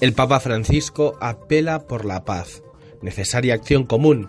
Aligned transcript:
El 0.00 0.12
Papa 0.12 0.40
Francisco 0.40 1.16
apela 1.20 1.86
por 1.86 2.04
la 2.04 2.24
paz, 2.24 2.62
necesaria 3.00 3.54
acción 3.54 3.84
común 3.84 4.28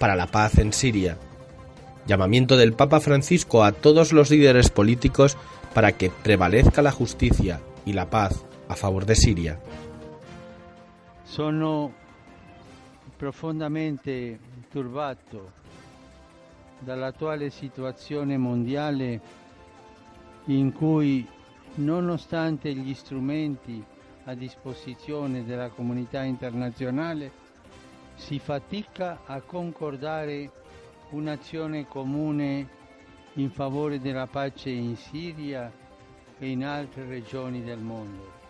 para 0.00 0.16
la 0.16 0.26
paz 0.26 0.58
en 0.58 0.72
Siria. 0.72 1.16
Llamamiento 2.06 2.56
del 2.56 2.72
Papa 2.72 3.00
Francisco 3.00 3.62
a 3.62 3.72
todos 3.72 4.12
los 4.12 4.30
líderes 4.30 4.70
políticos 4.70 5.38
para 5.72 5.92
que 5.92 6.10
prevalezca 6.10 6.82
la 6.82 6.90
justicia 6.90 7.60
y 7.86 7.92
la 7.92 8.10
paz 8.10 8.44
a 8.68 8.74
favor 8.74 9.06
de 9.06 9.14
Siria. 9.14 9.60
Sono 11.24 11.92
profondamente 13.16 14.38
turbato 14.70 15.52
dall'attuale 16.80 17.50
situazione 17.50 18.36
mondiale 18.36 19.20
in 20.46 20.72
cui, 20.72 21.26
nonostante 21.76 22.74
gli 22.74 22.92
strumenti 22.94 23.82
a 24.24 24.34
disposizione 24.34 25.44
della 25.44 25.68
comunità 25.68 26.22
internazionale, 26.22 27.30
si 28.14 28.38
fatica 28.38 29.20
a 29.26 29.40
concordare 29.40 30.50
un'azione 31.10 31.86
comune 31.86 32.68
in 33.34 33.50
favore 33.50 34.00
della 34.00 34.26
pace 34.26 34.70
in 34.70 34.96
Siria 34.96 35.70
e 36.38 36.48
in 36.48 36.64
altre 36.64 37.04
regioni 37.06 37.62
del 37.62 37.78
mondo. 37.78 38.42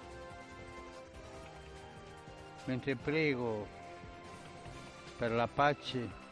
Mentre 2.67 2.97
prego 2.97 3.67
per 5.17 5.33
la 5.33 5.49
pace 5.49 6.23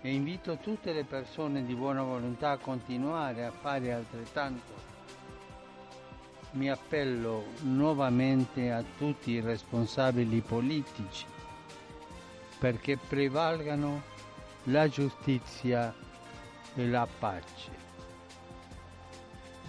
e 0.00 0.12
invito 0.12 0.56
tutte 0.56 0.92
le 0.92 1.04
persone 1.04 1.64
di 1.64 1.74
buona 1.74 2.02
volontà 2.02 2.50
a 2.50 2.58
continuare 2.58 3.44
a 3.44 3.52
fare 3.52 3.92
altrettanto, 3.92 4.90
mi 6.52 6.70
appello 6.70 7.44
nuovamente 7.62 8.70
a 8.70 8.84
tutti 8.98 9.32
i 9.32 9.40
responsabili 9.40 10.40
politici 10.40 11.24
perché 12.58 12.96
prevalgano 12.96 14.02
la 14.64 14.88
giustizia 14.88 15.92
e 16.76 16.86
la 16.86 17.08
pace. 17.18 17.72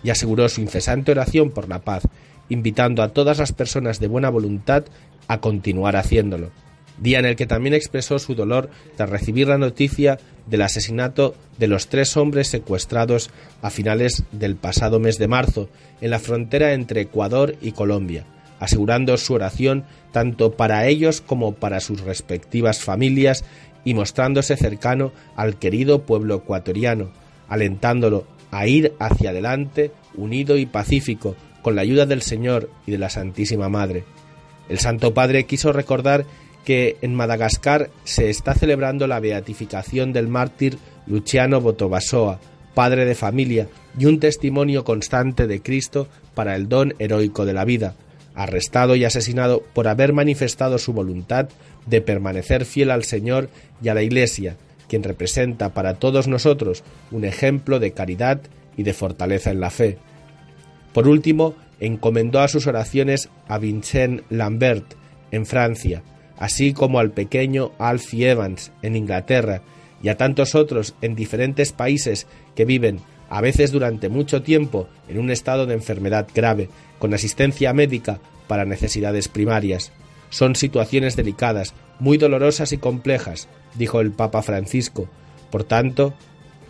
Y 0.03 0.11
aseguró 0.11 0.47
su 0.47 0.61
incesante 0.61 1.11
oración 1.11 1.49
por 1.49 1.69
la 1.69 1.79
paz, 1.79 2.03
invitando 2.49 3.01
a 3.01 3.09
todas 3.09 3.39
las 3.39 3.51
personas 3.51 3.99
de 3.99 4.07
buena 4.07 4.29
voluntad 4.29 4.83
a 5.27 5.39
continuar 5.39 5.95
haciéndolo. 5.95 6.51
Día 6.97 7.19
en 7.19 7.25
el 7.25 7.35
que 7.35 7.47
también 7.47 7.73
expresó 7.73 8.19
su 8.19 8.35
dolor 8.35 8.69
tras 8.95 9.09
recibir 9.09 9.47
la 9.47 9.57
noticia 9.57 10.19
del 10.45 10.61
asesinato 10.61 11.35
de 11.57 11.67
los 11.67 11.87
tres 11.87 12.15
hombres 12.17 12.47
secuestrados 12.49 13.29
a 13.61 13.69
finales 13.69 14.23
del 14.31 14.55
pasado 14.55 14.99
mes 14.99 15.17
de 15.17 15.27
marzo 15.27 15.69
en 16.01 16.11
la 16.11 16.19
frontera 16.19 16.73
entre 16.73 17.01
Ecuador 17.01 17.55
y 17.61 17.71
Colombia, 17.71 18.25
asegurando 18.59 19.17
su 19.17 19.33
oración 19.33 19.85
tanto 20.11 20.53
para 20.53 20.87
ellos 20.87 21.21
como 21.21 21.55
para 21.55 21.79
sus 21.79 22.01
respectivas 22.01 22.79
familias 22.79 23.43
y 23.83 23.93
mostrándose 23.93 24.55
cercano 24.55 25.11
al 25.35 25.57
querido 25.57 26.03
pueblo 26.03 26.35
ecuatoriano, 26.35 27.11
alentándolo 27.49 28.25
a 28.51 28.67
ir 28.67 28.93
hacia 28.99 29.31
adelante 29.31 29.91
unido 30.15 30.57
y 30.57 30.65
pacífico 30.65 31.35
con 31.63 31.75
la 31.75 31.81
ayuda 31.81 32.05
del 32.05 32.21
Señor 32.21 32.69
y 32.85 32.91
de 32.91 32.99
la 32.99 33.09
Santísima 33.09 33.69
Madre. 33.69 34.03
El 34.69 34.79
Santo 34.79 35.13
Padre 35.13 35.45
quiso 35.45 35.73
recordar 35.73 36.25
que 36.63 36.97
en 37.01 37.15
Madagascar 37.15 37.89
se 38.03 38.29
está 38.29 38.53
celebrando 38.53 39.07
la 39.07 39.19
beatificación 39.19 40.13
del 40.13 40.27
mártir 40.27 40.77
Luciano 41.05 41.61
Botobasoa, 41.61 42.39
padre 42.73 43.05
de 43.05 43.15
familia 43.15 43.67
y 43.97 44.05
un 44.05 44.19
testimonio 44.19 44.83
constante 44.83 45.47
de 45.47 45.61
Cristo 45.61 46.07
para 46.33 46.55
el 46.55 46.69
don 46.69 46.93
heroico 46.99 47.45
de 47.45 47.53
la 47.53 47.65
vida, 47.65 47.95
arrestado 48.35 48.95
y 48.95 49.05
asesinado 49.05 49.63
por 49.73 49.87
haber 49.87 50.13
manifestado 50.13 50.77
su 50.77 50.93
voluntad 50.93 51.49
de 51.85 52.01
permanecer 52.01 52.65
fiel 52.65 52.91
al 52.91 53.03
Señor 53.03 53.49
y 53.81 53.89
a 53.89 53.93
la 53.93 54.01
Iglesia, 54.01 54.55
quien 54.87 55.03
representa 55.03 55.73
para 55.73 55.95
todos 55.95 56.27
nosotros 56.27 56.83
un 57.11 57.25
ejemplo 57.25 57.79
de 57.79 57.91
caridad 57.91 58.41
y 58.77 58.83
de 58.83 58.93
fortaleza 58.93 59.51
en 59.51 59.59
la 59.59 59.69
fe. 59.69 59.97
Por 60.93 61.07
último, 61.07 61.55
encomendó 61.79 62.39
a 62.39 62.47
sus 62.47 62.67
oraciones 62.67 63.29
a 63.47 63.57
Vincent 63.57 64.21
Lambert, 64.29 64.85
en 65.31 65.45
Francia, 65.47 66.03
así 66.37 66.73
como 66.73 66.99
al 66.99 67.11
pequeño 67.11 67.71
Alfie 67.79 68.31
Evans, 68.31 68.71
en 68.81 68.95
Inglaterra, 68.95 69.61
y 70.01 70.09
a 70.09 70.17
tantos 70.17 70.55
otros 70.55 70.95
en 71.01 71.15
diferentes 71.15 71.71
países 71.71 72.27
que 72.55 72.65
viven, 72.65 72.99
a 73.29 73.41
veces 73.41 73.71
durante 73.71 74.09
mucho 74.09 74.43
tiempo, 74.43 74.87
en 75.07 75.17
un 75.17 75.31
estado 75.31 75.65
de 75.65 75.73
enfermedad 75.73 76.27
grave, 76.35 76.69
con 76.99 77.13
asistencia 77.13 77.73
médica 77.73 78.19
para 78.47 78.65
necesidades 78.65 79.27
primarias. 79.27 79.91
Son 80.29 80.55
situaciones 80.55 81.15
delicadas, 81.15 81.73
muy 81.99 82.17
dolorosas 82.17 82.73
y 82.73 82.77
complejas, 82.77 83.47
dijo 83.75 84.01
el 84.01 84.11
Papa 84.11 84.41
Francisco. 84.41 85.07
Por 85.49 85.63
tanto, 85.63 86.13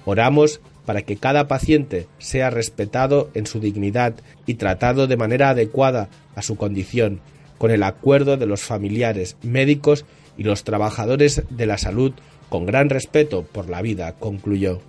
oramos 0.05 0.61
para 0.85 1.01
que 1.01 1.17
cada 1.17 1.47
paciente 1.47 2.07
sea 2.17 2.49
respetado 2.49 3.29
en 3.33 3.47
su 3.47 3.59
dignidad 3.59 4.15
y 4.45 4.55
tratado 4.55 5.07
de 5.07 5.17
manera 5.17 5.49
adecuada 5.49 6.09
a 6.35 6.41
su 6.41 6.55
condición, 6.55 7.21
con 7.57 7.71
el 7.71 7.83
acuerdo 7.83 8.37
de 8.37 8.45
los 8.45 8.61
familiares, 8.61 9.37
médicos 9.41 10.05
y 10.37 10.43
los 10.43 10.63
trabajadores 10.63 11.43
de 11.49 11.65
la 11.65 11.77
salud, 11.77 12.13
con 12.49 12.65
gran 12.65 12.89
respeto 12.89 13.43
por 13.43 13.69
la 13.69 13.81
vida, 13.81 14.13
concluyó. 14.13 14.81